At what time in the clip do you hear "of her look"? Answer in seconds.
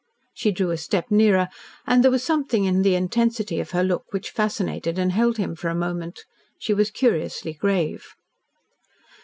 3.59-4.11